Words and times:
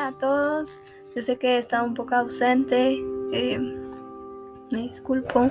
Hola 0.00 0.08
a 0.08 0.18
todos, 0.18 0.82
yo 1.14 1.20
sé 1.20 1.36
que 1.36 1.56
he 1.56 1.58
estado 1.58 1.84
un 1.84 1.92
poco 1.92 2.14
ausente, 2.14 2.98
eh, 3.32 3.58
me 4.70 4.78
disculpo, 4.78 5.50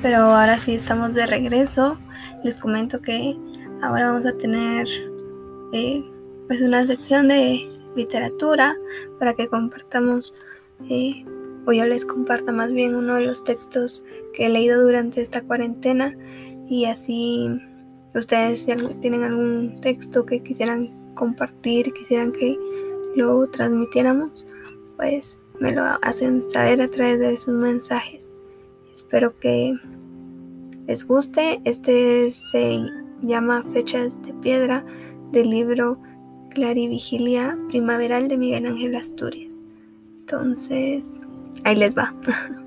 pero 0.00 0.16
ahora 0.20 0.58
sí 0.58 0.72
estamos 0.72 1.12
de 1.12 1.26
regreso. 1.26 1.98
Les 2.42 2.58
comento 2.58 3.02
que 3.02 3.36
ahora 3.82 4.10
vamos 4.10 4.26
a 4.26 4.38
tener 4.38 4.88
eh, 5.74 6.02
pues 6.46 6.62
una 6.62 6.86
sección 6.86 7.28
de 7.28 7.70
literatura 7.94 8.74
para 9.18 9.34
que 9.34 9.48
compartamos, 9.48 10.32
eh, 10.88 11.22
o 11.66 11.72
yo 11.72 11.84
les 11.84 12.06
comparta 12.06 12.52
más 12.52 12.72
bien 12.72 12.94
uno 12.94 13.16
de 13.16 13.26
los 13.26 13.44
textos 13.44 14.02
que 14.32 14.46
he 14.46 14.48
leído 14.48 14.82
durante 14.82 15.20
esta 15.20 15.42
cuarentena 15.42 16.16
y 16.70 16.86
así 16.86 17.50
ustedes 18.14 18.60
si 18.60 18.74
tienen 19.02 19.24
algún 19.24 19.78
texto 19.82 20.24
que 20.24 20.42
quisieran 20.42 21.12
compartir, 21.14 21.92
quisieran 21.92 22.32
que 22.32 22.58
lo 23.14 23.48
transmitiéramos, 23.48 24.46
pues 24.96 25.38
me 25.60 25.72
lo 25.72 25.84
hacen 26.02 26.44
saber 26.50 26.82
a 26.82 26.90
través 26.90 27.18
de 27.20 27.36
sus 27.36 27.54
mensajes. 27.54 28.30
Espero 28.94 29.38
que 29.38 29.74
les 30.86 31.06
guste. 31.06 31.60
Este 31.64 32.32
se 32.32 32.84
llama 33.22 33.64
Fechas 33.72 34.12
de 34.22 34.32
Piedra 34.34 34.84
del 35.32 35.50
libro 35.50 35.98
Clarivigilia 36.50 37.58
Primaveral 37.68 38.28
de 38.28 38.38
Miguel 38.38 38.66
Ángel 38.66 38.94
Asturias. 38.96 39.60
Entonces, 40.20 41.04
ahí 41.64 41.76
les 41.76 41.96
va. 41.96 42.14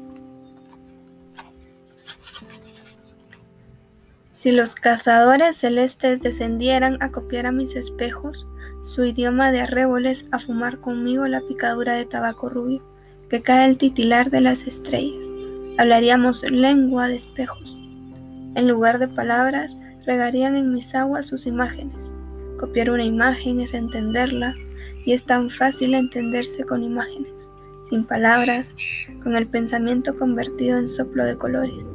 Si 4.30 4.52
los 4.52 4.76
cazadores 4.76 5.56
celestes 5.58 6.22
descendieran 6.22 7.02
a 7.02 7.12
copiar 7.12 7.48
a 7.48 7.52
mis 7.52 7.76
espejos, 7.76 8.46
su 8.88 9.04
idioma 9.04 9.52
de 9.52 9.60
arreboles 9.60 10.28
a 10.32 10.40
fumar 10.40 10.80
conmigo 10.80 11.28
la 11.28 11.42
picadura 11.42 11.94
de 11.94 12.06
tabaco 12.06 12.48
rubio, 12.48 12.82
que 13.30 13.42
cae 13.42 13.70
el 13.70 13.78
titilar 13.78 14.32
de 14.32 14.40
las 14.40 14.66
estrellas. 14.66 15.28
Hablaríamos 15.78 16.42
lengua 16.50 17.10
de 17.10 17.18
espejos. 17.18 17.76
En 18.56 18.68
lugar 18.68 18.98
de 19.00 19.10
palabras, 19.10 19.78
regarían 20.06 20.56
en 20.56 20.74
mis 20.74 20.96
aguas 20.96 21.26
sus 21.26 21.48
imágenes. 21.48 22.16
Copiar 22.58 22.90
una 22.90 23.04
imagen 23.04 23.60
es 23.60 23.74
entenderla, 23.74 24.56
y 25.06 25.12
es 25.12 25.26
tan 25.26 25.50
fácil 25.50 25.94
entenderse 25.94 26.64
con 26.64 26.82
imágenes, 26.82 27.50
sin 27.90 28.06
palabras, 28.06 28.76
con 29.22 29.36
el 29.36 29.48
pensamiento 29.48 30.18
convertido 30.18 30.78
en 30.78 30.88
soplo 30.88 31.26
de 31.26 31.38
colores. 31.38 31.86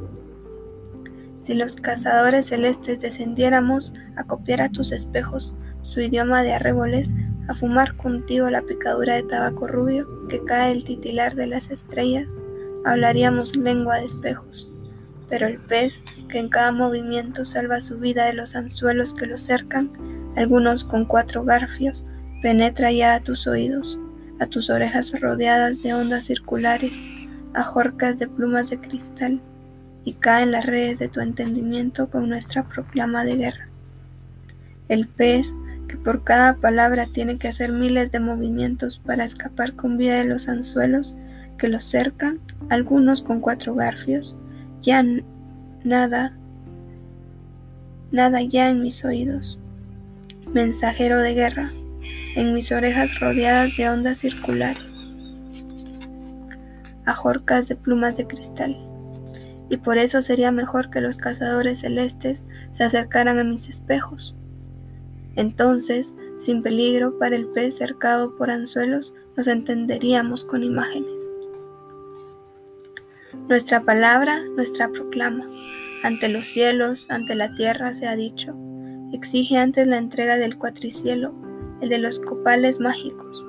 Si 1.43 1.55
los 1.55 1.75
cazadores 1.75 2.45
celestes 2.45 3.01
descendiéramos 3.01 3.93
a 4.15 4.25
copiar 4.25 4.61
a 4.61 4.69
tus 4.69 4.91
espejos, 4.91 5.53
su 5.83 6.01
idioma 6.01 6.43
de 6.43 6.53
arreboles, 6.53 7.11
a 7.47 7.53
fumar 7.53 7.95
contigo 7.97 8.49
la 8.49 8.61
picadura 8.61 9.15
de 9.15 9.23
tabaco 9.23 9.67
rubio 9.67 10.07
que 10.27 10.43
cae 10.43 10.71
el 10.71 10.83
titilar 10.83 11.35
de 11.35 11.47
las 11.47 11.69
estrellas, 11.71 12.27
hablaríamos 12.85 13.55
lengua 13.55 13.97
de 13.97 14.05
espejos. 14.05 14.69
Pero 15.29 15.47
el 15.47 15.59
pez, 15.67 16.01
que 16.29 16.39
en 16.39 16.49
cada 16.49 16.71
movimiento 16.71 17.45
salva 17.45 17.81
su 17.81 17.97
vida 17.97 18.25
de 18.25 18.33
los 18.33 18.55
anzuelos 18.55 19.13
que 19.13 19.25
lo 19.25 19.37
cercan, 19.37 19.91
algunos 20.35 20.83
con 20.83 21.05
cuatro 21.05 21.43
garfios, 21.43 22.05
penetra 22.41 22.91
ya 22.91 23.15
a 23.15 23.19
tus 23.19 23.47
oídos, 23.47 23.99
a 24.39 24.47
tus 24.47 24.69
orejas 24.69 25.19
rodeadas 25.19 25.81
de 25.83 25.93
ondas 25.93 26.25
circulares, 26.25 26.93
a 27.53 27.63
jorcas 27.63 28.17
de 28.19 28.27
plumas 28.27 28.69
de 28.69 28.79
cristal, 28.79 29.41
y 30.05 30.13
cae 30.13 30.43
en 30.43 30.51
las 30.51 30.65
redes 30.65 30.99
de 30.99 31.07
tu 31.07 31.21
entendimiento 31.21 32.09
con 32.09 32.27
nuestra 32.27 32.67
proclama 32.67 33.23
de 33.23 33.37
guerra. 33.37 33.67
El 34.89 35.07
pez, 35.07 35.55
que 35.87 35.97
por 35.97 36.23
cada 36.23 36.55
palabra 36.55 37.07
tiene 37.07 37.37
que 37.37 37.47
hacer 37.47 37.71
miles 37.71 38.11
de 38.11 38.19
movimientos 38.19 38.99
para 38.99 39.25
escapar 39.25 39.73
con 39.73 39.97
vida 39.97 40.17
de 40.17 40.25
los 40.25 40.47
anzuelos 40.47 41.15
que 41.57 41.67
lo 41.67 41.79
cercan, 41.79 42.39
algunos 42.69 43.21
con 43.21 43.39
cuatro 43.39 43.75
garfios, 43.75 44.35
ya 44.81 45.03
nada, 45.83 46.33
nada 48.11 48.41
ya 48.41 48.69
en 48.69 48.81
mis 48.81 49.03
oídos. 49.05 49.59
Mensajero 50.53 51.19
de 51.19 51.33
guerra, 51.33 51.71
en 52.35 52.53
mis 52.53 52.71
orejas 52.71 53.19
rodeadas 53.19 53.75
de 53.77 53.89
ondas 53.89 54.19
circulares, 54.19 55.09
ajorcas 57.05 57.67
de 57.67 57.75
plumas 57.75 58.15
de 58.15 58.27
cristal. 58.27 58.77
Y 59.69 59.77
por 59.77 59.97
eso 59.97 60.21
sería 60.21 60.51
mejor 60.51 60.89
que 60.89 61.01
los 61.01 61.17
cazadores 61.17 61.79
celestes 61.79 62.45
se 62.71 62.83
acercaran 62.83 63.39
a 63.39 63.43
mis 63.43 63.69
espejos 63.69 64.35
entonces, 65.35 66.13
sin 66.37 66.61
peligro 66.61 67.17
para 67.17 67.35
el 67.35 67.47
pez 67.47 67.75
cercado 67.75 68.35
por 68.35 68.51
anzuelos, 68.51 69.13
nos 69.35 69.47
entenderíamos 69.47 70.43
con 70.43 70.63
imágenes. 70.63 71.33
Nuestra 73.49 73.81
palabra, 73.81 74.41
nuestra 74.55 74.89
proclama, 74.89 75.49
ante 76.03 76.29
los 76.29 76.45
cielos, 76.45 77.07
ante 77.09 77.33
la 77.35 77.53
tierra 77.55 77.93
se 77.93 78.07
ha 78.07 78.15
dicho, 78.15 78.55
exige 79.11 79.57
antes 79.57 79.87
la 79.87 79.97
entrega 79.97 80.37
del 80.37 80.57
cuatricielo, 80.57 81.33
el 81.81 81.89
de 81.89 81.97
los 81.97 82.19
copales 82.19 82.79
mágicos, 82.79 83.45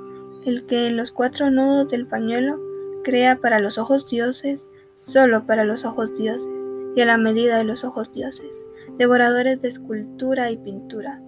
el 0.47 0.65
que 0.66 0.87
en 0.87 0.97
los 0.97 1.12
cuatro 1.12 1.51
nudos 1.51 1.89
del 1.89 2.06
pañuelo 2.06 2.59
crea 3.03 3.37
para 3.37 3.61
los 3.61 3.77
ojos 3.77 4.09
dioses, 4.09 4.71
solo 4.95 5.47
para 5.47 5.65
los 5.65 5.84
ojos 5.84 6.16
dioses, 6.16 6.71
y 6.97 7.01
a 7.03 7.06
la 7.06 7.19
medida 7.19 7.59
de 7.59 7.65
los 7.65 7.84
ojos 7.84 8.12
dioses, 8.12 8.65
devoradores 8.97 9.61
de 9.61 9.69
escultura 9.69 10.51
y 10.51 10.56
pintura, 10.56 11.21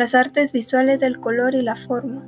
las 0.00 0.14
artes 0.14 0.50
visuales 0.50 0.98
del 0.98 1.20
color 1.20 1.54
y 1.54 1.60
la 1.60 1.76
forma, 1.76 2.26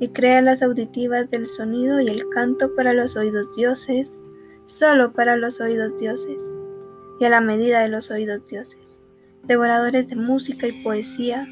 y 0.00 0.08
crea 0.08 0.42
las 0.42 0.62
auditivas 0.62 1.30
del 1.30 1.46
sonido 1.46 1.98
y 1.98 2.08
el 2.08 2.28
canto 2.28 2.74
para 2.74 2.92
los 2.92 3.16
oídos 3.16 3.56
dioses, 3.56 4.18
solo 4.66 5.14
para 5.14 5.38
los 5.38 5.58
oídos 5.58 5.98
dioses, 5.98 6.42
y 7.18 7.24
a 7.24 7.30
la 7.30 7.40
medida 7.40 7.80
de 7.80 7.88
los 7.88 8.10
oídos 8.10 8.46
dioses, 8.46 8.76
devoradores 9.44 10.08
de 10.08 10.16
música 10.16 10.66
y 10.66 10.82
poesía, 10.82 11.46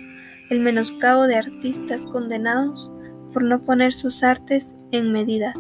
el 0.50 0.60
menoscabo 0.60 1.26
de 1.26 1.36
artistas 1.36 2.04
condenados 2.04 2.90
por 3.32 3.42
no 3.42 3.64
poner 3.64 3.94
sus 3.94 4.22
artes 4.22 4.76
en 4.92 5.12
medidas, 5.12 5.56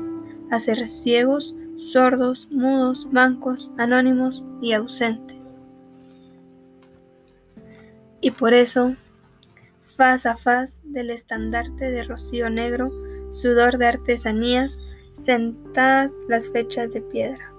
a 0.50 0.58
ser 0.58 0.86
ciegos, 0.86 1.54
sordos, 1.78 2.46
mudos, 2.50 3.08
mancos, 3.10 3.72
anónimos 3.78 4.44
y 4.60 4.74
ausentes. 4.74 5.58
Y 8.20 8.32
por 8.32 8.52
eso 8.52 8.96
faz 9.94 10.26
a 10.26 10.36
faz 10.36 10.80
del 10.84 11.10
estandarte 11.10 11.90
de 11.90 12.04
rocío 12.04 12.50
negro, 12.50 12.90
sudor 13.30 13.78
de 13.78 13.86
artesanías, 13.86 14.78
sentadas 15.12 16.10
las 16.28 16.48
fechas 16.48 16.92
de 16.92 17.00
piedra, 17.00 17.52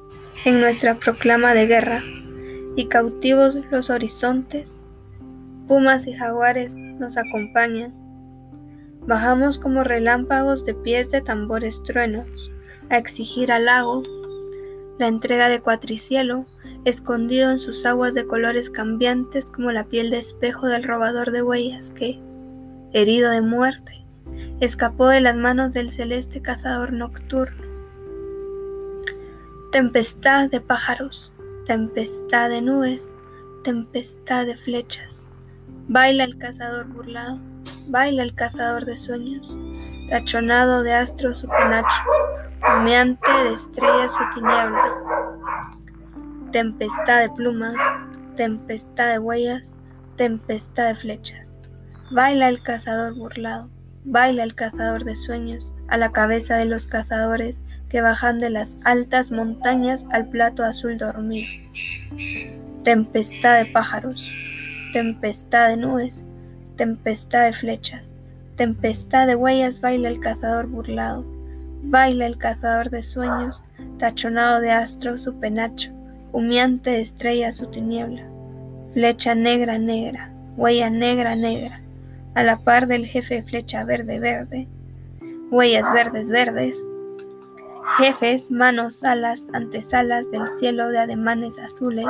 en 0.44 0.59
nuestra 0.59 0.95
proclama 0.95 1.53
de 1.53 1.68
guerra, 1.68 2.01
y 2.75 2.88
cautivos 2.88 3.57
los 3.72 3.90
horizontes, 3.90 4.84
pumas 5.68 6.07
y 6.07 6.13
jaguares 6.13 6.75
nos 6.75 7.18
acompañan. 7.18 7.94
Bajamos 9.07 9.57
como 9.57 9.84
relámpagos 9.84 10.66
de 10.66 10.74
pies 10.74 11.09
de 11.12 11.22
tambores 11.22 11.81
truenos, 11.84 12.28
a 12.90 12.97
exigir 12.97 13.51
al 13.51 13.66
lago 13.66 14.03
la 15.00 15.07
entrega 15.07 15.50
de 15.50 15.62
cuatricielo, 15.62 16.45
escondido 16.85 17.50
en 17.50 17.57
sus 17.57 17.85
aguas 17.85 18.13
de 18.13 18.28
colores 18.28 18.69
cambiantes 18.69 19.46
como 19.50 19.72
la 19.72 19.85
piel 19.85 20.12
de 20.12 20.19
espejo 20.19 20.68
del 20.68 20.84
robador 20.84 21.31
de 21.31 21.41
huellas 21.41 21.91
que, 21.91 22.22
herido 22.94 23.31
de 23.31 23.41
muerte, 23.41 24.06
escapó 24.59 25.07
de 25.07 25.19
las 25.19 25.35
manos 25.35 25.74
del 25.74 25.91
celeste 25.91 26.41
cazador 26.41 26.94
nocturno. 26.94 27.66
Tempestad 29.72 30.50
de 30.50 30.62
pájaros, 30.62 31.34
tempestad 31.66 32.50
de 32.50 32.62
nubes, 32.62 33.16
tempestad 33.63 34.45
de 34.45 34.56
flechas. 34.56 35.28
Baila 35.88 36.24
el 36.24 36.38
cazador 36.38 36.86
burlado, 36.86 37.39
baila 37.88 38.24
el 38.24 38.36
cazador 38.36 38.86
de 38.86 38.95
sueños, 38.95 39.56
tachonado 40.09 40.83
de 40.83 40.94
astros 40.94 41.39
su 41.39 41.48
penacho, 41.48 42.04
humeante 42.77 43.31
de 43.44 43.54
estrellas 43.54 44.12
su 44.12 44.24
tiniebla. 44.39 45.14
Tempestad 46.56 47.19
de 47.19 47.30
plumas, 47.31 47.75
tempestad 48.38 49.12
de 49.12 49.19
huellas, 49.19 49.75
tempestad 50.16 50.88
de 50.88 50.96
flechas. 50.96 51.50
Baila 52.12 52.48
el 52.48 52.63
cazador 52.63 53.13
burlado, 53.13 53.69
baila 54.06 54.44
el 54.44 54.56
cazador 54.56 55.04
de 55.04 55.18
sueños 55.18 55.74
a 55.90 55.98
la 55.98 56.13
cabeza 56.13 56.56
de 56.56 56.63
los 56.63 56.88
cazadores 56.88 57.62
que 57.90 58.00
bajan 58.00 58.40
de 58.40 58.52
las 58.52 58.78
altas 58.86 59.31
montañas 59.31 60.06
al 60.13 60.30
plato 60.30 60.63
azul 60.63 60.98
dormido. 60.98 61.46
Tempestad 62.84 63.57
de 63.57 63.66
pájaros, 63.66 64.25
tempestad 64.94 65.68
de 65.68 65.75
nubes, 65.75 66.25
tempestad 66.78 67.48
de 67.48 67.52
flechas, 67.52 68.16
tempestad 68.56 69.28
de 69.28 69.36
huellas 69.36 69.81
baila 69.81 70.07
el 70.07 70.22
cazador 70.22 70.68
burlado, 70.68 71.25
baila 71.84 72.25
el 72.25 72.38
cazador 72.38 72.92
de 72.92 73.04
sueños, 73.04 73.62
tachonado 73.98 74.62
de 74.62 74.72
astro 74.72 75.18
su 75.18 75.38
penacho, 75.38 75.92
humeante 76.35 76.99
estrella 76.99 77.53
su 77.53 77.67
tiniebla, 77.67 78.27
flecha 78.91 79.35
negra 79.35 79.77
negra, 79.77 80.33
huella 80.57 80.89
negra 80.89 81.37
negra, 81.37 81.81
a 82.33 82.43
la 82.43 82.57
par 82.57 82.87
del 82.87 83.05
jefe 83.05 83.41
flecha 83.43 83.85
verde 83.85 84.19
verde, 84.19 84.67
huellas 85.49 85.85
verdes 85.93 86.27
verdes, 86.27 86.75
jefes, 87.97 88.51
manos, 88.51 89.05
alas, 89.05 89.47
antesalas 89.53 90.29
del 90.29 90.45
cielo 90.49 90.89
de 90.89 90.99
ademanes 90.99 91.57
azules, 91.57 92.09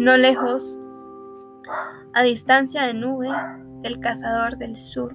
no 0.00 0.16
lejos, 0.16 0.76
a 2.14 2.24
distancia 2.24 2.82
de 2.88 2.94
nube 2.94 3.30
del 3.82 4.00
cazador 4.00 4.56
del 4.58 4.74
sur, 4.74 5.14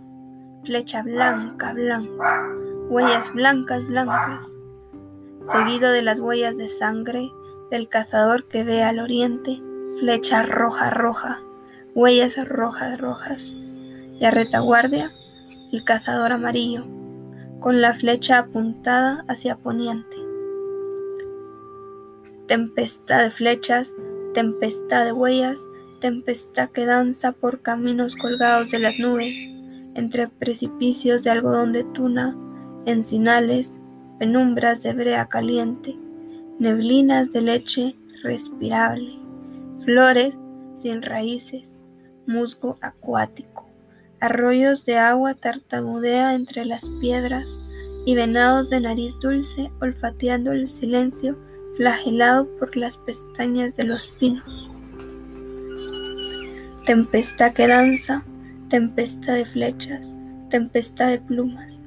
flecha 0.63 1.03
blanca, 1.03 1.73
blanca, 1.73 2.47
huellas 2.87 3.29
blancas, 3.33 3.85
blancas, 3.89 4.55
seguido 5.51 5.91
de 5.91 6.01
las 6.01 6.19
huellas 6.19 6.57
de 6.57 6.67
sangre 6.67 7.31
del 7.69 7.89
cazador 7.89 8.47
que 8.47 8.63
ve 8.63 8.83
al 8.83 8.99
oriente, 8.99 9.59
flecha 9.99 10.43
roja, 10.43 10.89
roja, 10.89 11.41
huellas 11.95 12.37
rojas, 12.47 12.99
rojas, 12.99 13.55
y 14.19 14.25
a 14.25 14.31
retaguardia 14.31 15.11
el 15.71 15.83
cazador 15.83 16.31
amarillo, 16.31 16.85
con 17.59 17.81
la 17.81 17.93
flecha 17.93 18.37
apuntada 18.37 19.25
hacia 19.27 19.55
poniente. 19.55 20.17
Tempestad 22.47 23.23
de 23.23 23.31
flechas, 23.31 23.95
tempestad 24.33 25.05
de 25.05 25.13
huellas, 25.13 25.69
tempestad 25.99 26.69
que 26.69 26.85
danza 26.85 27.31
por 27.31 27.61
caminos 27.61 28.15
colgados 28.15 28.69
de 28.69 28.79
las 28.79 28.99
nubes, 28.99 29.49
entre 29.95 30.27
precipicios 30.27 31.23
de 31.23 31.29
algodón 31.31 31.71
de 31.71 31.83
tuna, 31.85 32.35
encinales, 32.85 33.79
penumbras 34.23 34.81
de 34.83 34.93
brea 34.93 35.25
caliente, 35.25 35.97
neblinas 36.57 37.33
de 37.33 37.41
leche 37.41 37.97
respirable, 38.21 39.19
flores 39.83 40.41
sin 40.73 41.01
raíces, 41.01 41.85
musgo 42.25 42.77
acuático, 42.79 43.67
arroyos 44.21 44.85
de 44.85 44.97
agua 44.97 45.33
tartamudea 45.33 46.35
entre 46.35 46.63
las 46.63 46.87
piedras 47.01 47.59
y 48.05 48.15
venados 48.15 48.69
de 48.69 48.79
nariz 48.79 49.13
dulce 49.19 49.69
olfateando 49.81 50.53
el 50.53 50.69
silencio 50.69 51.37
flagelado 51.75 52.47
por 52.55 52.77
las 52.77 52.97
pestañas 52.99 53.75
de 53.75 53.83
los 53.83 54.07
pinos. 54.07 54.71
Tempestad 56.85 57.51
que 57.51 57.67
danza, 57.67 58.23
tempestad 58.69 59.33
de 59.33 59.43
flechas, 59.43 60.13
tempestad 60.49 61.09
de 61.09 61.19
plumas, 61.19 61.82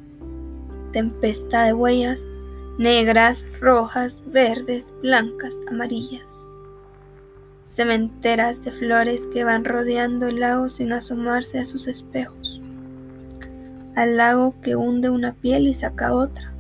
tempestad 0.97 1.67
de 1.67 1.75
huellas, 1.75 2.27
negras, 2.79 3.45
rojas, 3.61 4.25
verdes, 4.29 4.95
blancas, 5.03 5.53
amarillas. 5.69 6.49
Cementeras 7.65 8.65
de 8.65 8.73
flores 8.73 9.27
que 9.27 9.45
van 9.45 9.67
rodeando 9.67 10.27
el 10.29 10.41
lago 10.41 10.71
sin 10.71 10.95
asomarse 10.95 11.59
a 11.59 11.67
sus 11.67 11.87
espejos. 11.87 12.63
Al 13.95 14.17
lago 14.17 14.55
que 14.63 14.75
hunde 14.75 15.11
una 15.11 15.35
piel 15.35 15.69
y 15.69 15.75
saca 15.75 16.15
otra. 16.15 16.51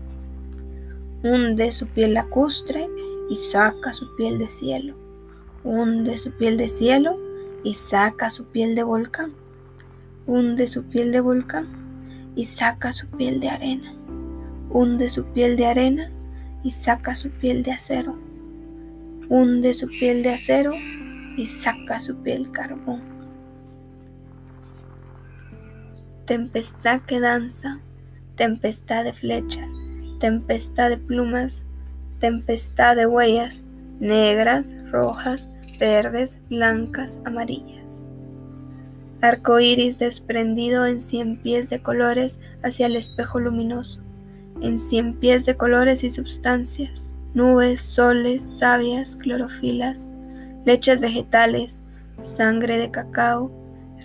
Hunde 1.22 1.72
su 1.72 1.86
piel 1.86 2.12
lacustre 2.12 2.88
y 3.30 3.36
saca 3.36 3.94
su 3.94 4.14
piel 4.16 4.36
de 4.36 4.48
cielo. 4.48 4.94
Hunde 5.64 6.18
su 6.18 6.30
piel 6.32 6.58
de 6.58 6.68
cielo 6.68 7.18
y 7.64 7.72
saca 7.72 8.28
su 8.28 8.44
piel 8.44 8.74
de 8.74 8.82
volcán. 8.82 9.32
Hunde 10.26 10.66
su 10.66 10.82
piel 10.84 11.10
de 11.10 11.20
volcán 11.20 11.68
y 12.36 12.44
saca 12.44 12.92
su 12.92 13.06
piel 13.06 13.40
de 13.40 13.48
arena 13.48 13.96
hunde 14.76 15.08
su 15.08 15.24
piel 15.32 15.56
de 15.56 15.64
arena 15.64 16.10
y 16.62 16.70
saca 16.70 17.14
su 17.14 17.30
piel 17.30 17.62
de 17.62 17.72
acero. 17.72 18.18
Hunde 19.30 19.72
su 19.72 19.88
piel 19.88 20.22
de 20.22 20.34
acero 20.34 20.72
y 21.34 21.46
saca 21.46 21.98
su 21.98 22.14
piel 22.16 22.50
carbón. 22.50 23.00
Tempestad 26.26 27.00
que 27.06 27.20
danza, 27.20 27.80
tempestad 28.34 29.04
de 29.04 29.14
flechas, 29.14 29.66
tempestad 30.20 30.90
de 30.90 30.98
plumas, 30.98 31.64
tempestad 32.18 32.96
de 32.96 33.06
huellas, 33.06 33.66
negras, 33.98 34.74
rojas, 34.90 35.48
verdes, 35.80 36.38
blancas, 36.50 37.18
amarillas. 37.24 38.08
Arco 39.22 39.58
iris 39.58 39.96
desprendido 39.96 40.84
en 40.84 41.00
cien 41.00 41.38
pies 41.38 41.70
de 41.70 41.80
colores 41.80 42.40
hacia 42.62 42.88
el 42.88 42.96
espejo 42.96 43.40
luminoso 43.40 44.02
en 44.66 44.78
cien 44.78 45.14
pies 45.14 45.46
de 45.46 45.56
colores 45.56 46.02
y 46.02 46.10
substancias, 46.10 47.14
nubes, 47.34 47.80
soles, 47.80 48.42
sabias, 48.58 49.16
clorofilas, 49.16 50.08
leches 50.64 51.00
vegetales, 51.00 51.84
sangre 52.20 52.78
de 52.78 52.90
cacao, 52.90 53.50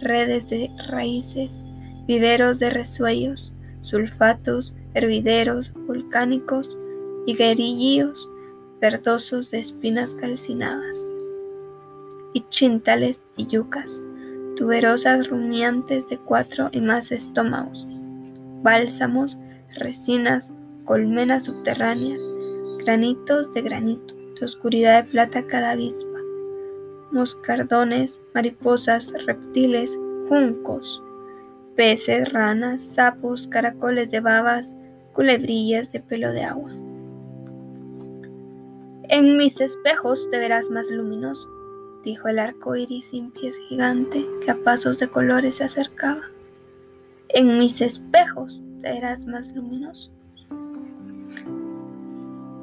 redes 0.02 0.50
de 0.50 0.69
raíces, 0.88 1.63
viveros 2.08 2.60
de 2.60 2.69
resuellos, 2.69 3.52
sulfatos, 3.81 4.74
hervideros, 4.94 5.74
volcánicos 5.88 6.78
y 7.25 7.36
guerillíos 7.36 8.30
verdosos 8.80 9.52
de 9.52 9.60
espinas 9.60 10.16
calcinadas, 10.16 11.08
y 12.34 12.44
chintales 12.50 13.22
y 13.38 13.46
yucas, 13.48 14.04
tuberosas 14.58 15.30
rumiantes 15.30 16.10
de 16.10 16.18
cuatro 16.18 16.69
y 16.72 16.81
más 16.81 17.12
estómagos, 17.12 17.88
bálsamos, 18.63 19.38
resinas, 19.76 20.52
colmenas 20.86 21.46
subterráneas, 21.46 22.28
granitos 22.80 23.54
de 23.54 23.62
granito, 23.62 24.16
de 24.40 24.46
oscuridad 24.46 25.04
de 25.04 25.12
plata 25.12 25.46
cada 25.48 25.72
avispa, 25.72 26.20
moscardones, 27.12 28.20
mariposas, 28.34 29.12
reptiles, 29.26 29.98
juncos, 30.28 31.02
peces, 31.76 32.32
ranas, 32.32 32.82
sapos, 32.82 33.48
caracoles 33.48 34.10
de 34.12 34.20
babas, 34.20 34.76
culebrillas 35.14 35.92
de 35.92 36.00
pelo 36.00 36.32
de 36.32 36.44
agua. 36.44 36.72
En 39.10 39.38
mis 39.38 39.60
espejos 39.60 40.30
te 40.32 40.40
verás 40.40 40.70
más 40.70 40.90
luminoso, 40.90 41.50
dijo 42.04 42.30
el 42.30 42.40
arco 42.40 42.76
iris 42.76 43.10
sin 43.10 43.32
pies 43.32 43.58
gigante 43.68 44.26
que 44.44 44.52
a 44.52 44.64
pasos 44.64 45.00
de 45.00 45.10
colores 45.10 45.56
se 45.56 45.66
acercaba. 45.66 46.22
En 47.30 47.58
mis 47.58 47.82
espejos 47.82 48.64
serás 48.81 49.25
más 49.25 49.54
luminoso. 49.54 50.12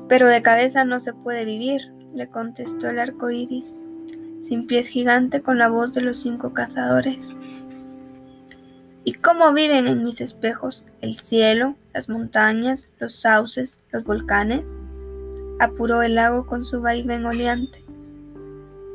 Pero 0.09 0.29
de 0.29 0.43
cabeza 0.43 0.85
no 0.85 1.01
se 1.01 1.13
puede 1.13 1.45
vivir, 1.45 1.93
le 2.15 2.29
contestó 2.29 2.89
el 2.89 2.99
arco 2.99 3.31
iris, 3.31 3.77
sin 4.43 4.67
pies 4.67 4.89
gigante 4.89 5.43
con 5.43 5.59
la 5.59 5.69
voz 5.69 5.93
de 5.93 6.01
los 6.01 6.17
cinco 6.17 6.53
cazadores. 6.53 7.31
¿Y 9.05 9.15
cómo 9.15 9.53
viven 9.53 9.87
en 9.87 10.05
mis 10.05 10.21
espejos 10.21 10.85
el 11.01 11.17
cielo, 11.17 11.77
las 11.95 12.09
montañas, 12.09 12.93
los 12.99 13.15
sauces, 13.15 13.79
los 13.91 14.05
volcanes? 14.05 14.69
Apuró 15.61 16.03
el 16.03 16.15
lago 16.15 16.47
con 16.47 16.65
su 16.65 16.81
vaivén 16.81 17.25
oleante. 17.25 17.83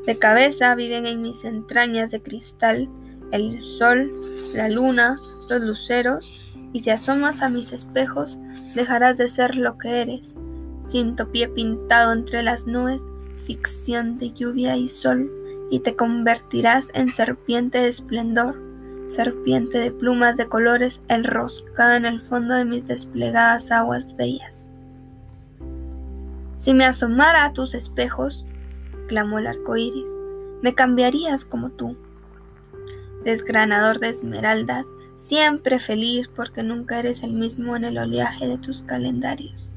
De 0.05 0.19
cabeza 0.19 0.75
viven 0.75 1.05
en 1.05 1.21
mis 1.21 1.43
entrañas 1.45 2.11
de 2.11 2.21
cristal 2.21 2.89
el 3.31 3.63
sol, 3.63 4.13
la 4.53 4.69
luna, 4.69 5.15
luceros 5.59 6.29
y 6.73 6.81
si 6.81 6.89
asomas 6.89 7.41
a 7.41 7.49
mis 7.49 7.71
espejos, 7.71 8.39
dejarás 8.75 9.17
de 9.17 9.27
ser 9.27 9.55
lo 9.55 9.77
que 9.77 10.01
eres, 10.01 10.35
cinto 10.87 11.31
pie 11.31 11.47
pintado 11.47 12.11
entre 12.13 12.43
las 12.43 12.65
nubes, 12.65 13.03
ficción 13.45 14.17
de 14.17 14.31
lluvia 14.31 14.75
y 14.75 14.89
sol, 14.89 15.31
y 15.69 15.79
te 15.79 15.95
convertirás 15.95 16.89
en 16.93 17.09
serpiente 17.09 17.79
de 17.79 17.87
esplendor, 17.87 18.59
serpiente 19.07 19.79
de 19.79 19.91
plumas 19.91 20.37
de 20.37 20.47
colores 20.47 21.01
enroscada 21.07 21.97
en 21.97 22.05
el 22.05 22.21
fondo 22.21 22.55
de 22.55 22.65
mis 22.65 22.87
desplegadas 22.87 23.71
aguas 23.71 24.15
bellas. 24.15 24.69
Si 26.55 26.73
me 26.73 26.85
asomara 26.85 27.45
a 27.45 27.53
tus 27.53 27.73
espejos, 27.73 28.45
clamó 29.07 29.39
el 29.39 29.47
arco 29.47 29.75
iris, 29.75 30.09
me 30.61 30.73
cambiarías 30.73 31.43
como 31.43 31.69
tú. 31.71 31.97
Desgranador 33.23 33.99
de 33.99 34.09
esmeraldas, 34.09 34.87
siempre 35.23 35.79
feliz 35.79 36.27
porque 36.27 36.63
nunca 36.63 36.99
eres 36.99 37.23
el 37.23 37.31
mismo 37.31 37.77
en 37.77 37.85
el 37.85 37.97
oleaje 37.97 38.45
de 38.45 38.57
tus 38.57 38.83
calendarios, 38.83 39.71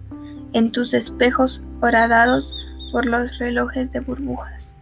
en 0.53 0.73
tus 0.73 0.93
espejos 0.93 1.62
horadados 1.81 2.53
por 2.91 3.07
los 3.07 3.38
relojes 3.38 3.93
de 3.93 4.00
burbujas. 4.00 4.76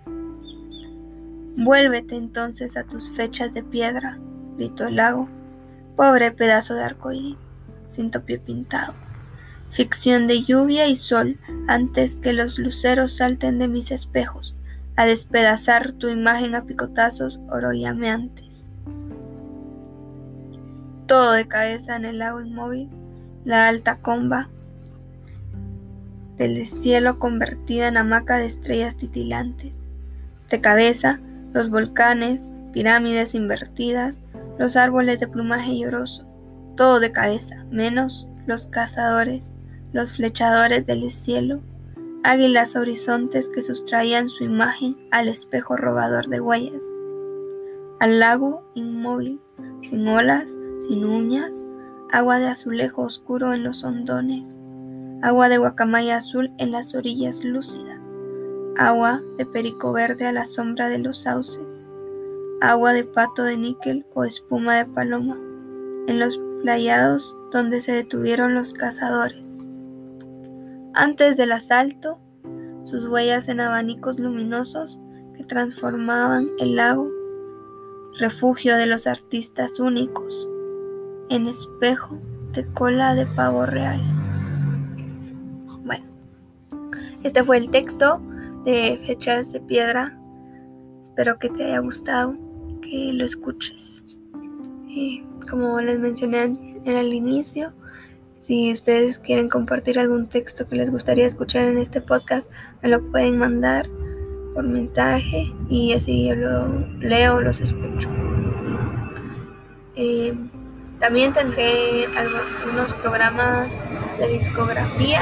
Vuélvete 1.58 2.16
entonces 2.16 2.78
a 2.78 2.84
tus 2.84 3.10
fechas 3.10 3.52
de 3.52 3.62
piedra, 3.62 4.18
gritó 4.56 4.86
el 4.86 4.96
lago, 4.96 5.28
pobre 5.96 6.32
pedazo 6.32 6.74
de 6.74 6.84
arcoíris, 6.84 7.50
sin 7.86 8.10
topio 8.10 8.40
pintado. 8.40 8.94
Ficción 9.68 10.26
de 10.26 10.44
lluvia 10.44 10.86
y 10.86 10.96
sol 10.96 11.38
antes 11.68 12.16
que 12.16 12.32
los 12.32 12.58
luceros 12.58 13.18
salten 13.18 13.58
de 13.58 13.68
mis 13.68 13.90
espejos, 13.90 14.56
a 14.96 15.04
despedazar 15.04 15.92
tu 15.92 16.08
imagen 16.08 16.54
a 16.54 16.64
picotazos 16.64 17.38
oroyameantes 17.50 18.63
todo 21.06 21.32
de 21.32 21.48
cabeza 21.48 21.96
en 21.96 22.04
el 22.04 22.18
lago 22.18 22.40
inmóvil, 22.40 22.88
la 23.44 23.68
alta 23.68 23.98
comba 23.98 24.48
del 26.36 26.66
cielo 26.66 27.18
convertida 27.18 27.88
en 27.88 27.96
hamaca 27.96 28.38
de 28.38 28.46
estrellas 28.46 28.96
titilantes. 28.96 29.74
De 30.50 30.60
cabeza, 30.60 31.20
los 31.52 31.70
volcanes, 31.70 32.48
pirámides 32.72 33.34
invertidas, 33.34 34.20
los 34.58 34.76
árboles 34.76 35.20
de 35.20 35.28
plumaje 35.28 35.78
lloroso, 35.78 36.26
todo 36.76 37.00
de 37.00 37.12
cabeza, 37.12 37.64
menos 37.70 38.26
los 38.46 38.66
cazadores, 38.66 39.54
los 39.92 40.16
flechadores 40.16 40.86
del 40.86 41.08
cielo, 41.10 41.60
águilas 42.24 42.74
horizontes 42.74 43.48
que 43.48 43.62
sustraían 43.62 44.28
su 44.28 44.44
imagen 44.44 44.96
al 45.10 45.28
espejo 45.28 45.76
robador 45.76 46.28
de 46.28 46.40
huellas, 46.40 46.84
al 48.00 48.18
lago 48.18 48.64
inmóvil, 48.74 49.40
sin 49.82 50.08
olas, 50.08 50.56
sin 50.80 51.04
uñas, 51.04 51.66
agua 52.10 52.38
de 52.38 52.48
azulejo 52.48 53.02
oscuro 53.02 53.52
en 53.52 53.64
los 53.64 53.84
hondones, 53.84 54.60
agua 55.22 55.48
de 55.48 55.58
guacamaya 55.58 56.16
azul 56.18 56.52
en 56.58 56.70
las 56.70 56.94
orillas 56.94 57.42
lúcidas, 57.44 58.10
agua 58.76 59.20
de 59.38 59.46
perico 59.46 59.92
verde 59.92 60.26
a 60.26 60.32
la 60.32 60.44
sombra 60.44 60.88
de 60.88 60.98
los 60.98 61.22
sauces, 61.22 61.86
agua 62.60 62.92
de 62.92 63.04
pato 63.04 63.42
de 63.42 63.56
níquel 63.56 64.06
o 64.14 64.24
espuma 64.24 64.76
de 64.76 64.86
paloma, 64.86 65.36
en 66.06 66.18
los 66.18 66.38
playados 66.62 67.34
donde 67.50 67.80
se 67.80 67.92
detuvieron 67.92 68.54
los 68.54 68.72
cazadores. 68.72 69.58
Antes 70.94 71.36
del 71.36 71.52
asalto, 71.52 72.20
sus 72.84 73.06
huellas 73.06 73.48
en 73.48 73.60
abanicos 73.60 74.18
luminosos 74.18 75.00
que 75.36 75.44
transformaban 75.44 76.50
el 76.58 76.76
lago, 76.76 77.10
refugio 78.18 78.76
de 78.76 78.86
los 78.86 79.06
artistas 79.06 79.80
únicos, 79.80 80.48
en 81.30 81.46
espejo 81.46 82.18
de 82.52 82.64
cola 82.72 83.14
de 83.14 83.26
pavo 83.26 83.66
real. 83.66 84.00
Bueno, 85.84 86.04
este 87.22 87.42
fue 87.42 87.58
el 87.58 87.70
texto 87.70 88.20
de 88.64 89.00
Fechas 89.06 89.52
de 89.52 89.60
Piedra. 89.60 90.18
Espero 91.02 91.38
que 91.38 91.48
te 91.50 91.64
haya 91.64 91.78
gustado, 91.80 92.34
que 92.82 93.12
lo 93.12 93.24
escuches. 93.24 94.04
Y 94.88 95.24
como 95.50 95.80
les 95.80 95.98
mencioné 95.98 96.42
en 96.42 96.96
el 96.96 97.12
inicio, 97.12 97.72
si 98.40 98.70
ustedes 98.70 99.18
quieren 99.18 99.48
compartir 99.48 99.98
algún 99.98 100.28
texto 100.28 100.68
que 100.68 100.76
les 100.76 100.90
gustaría 100.90 101.26
escuchar 101.26 101.64
en 101.64 101.78
este 101.78 102.00
podcast, 102.00 102.50
me 102.82 102.90
lo 102.90 103.02
pueden 103.10 103.38
mandar 103.38 103.88
por 104.54 104.64
mensaje 104.64 105.52
y 105.68 105.92
así 105.94 106.26
yo 106.26 106.36
lo 106.36 106.68
leo, 107.00 107.40
los 107.40 107.60
escucho. 107.60 108.08
Eh, 109.96 110.34
también 111.04 111.34
tendré 111.34 112.06
algunos 112.16 112.94
programas 112.94 113.78
de 114.18 114.26
discografía. 114.26 115.20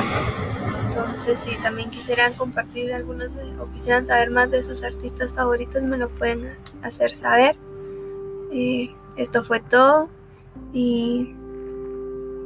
Entonces, 0.84 1.40
si 1.40 1.60
también 1.60 1.90
quisieran 1.90 2.34
compartir 2.34 2.92
algunos 2.92 3.36
o 3.58 3.68
quisieran 3.72 4.06
saber 4.06 4.30
más 4.30 4.48
de 4.52 4.62
sus 4.62 4.84
artistas 4.84 5.32
favoritos, 5.32 5.82
me 5.82 5.96
lo 5.98 6.08
pueden 6.08 6.56
hacer 6.82 7.10
saber. 7.10 7.56
Esto 9.16 9.42
fue 9.42 9.58
todo 9.58 10.08
y 10.72 11.34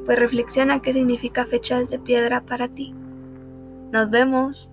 pues 0.07 0.19
reflexiona 0.19 0.81
qué 0.81 0.95
significa 0.95 1.45
fechas 1.45 1.90
de 1.90 1.99
piedra 1.99 2.40
para 2.40 2.69
ti. 2.69 2.95
Nos 3.93 4.09
vemos. 4.09 4.73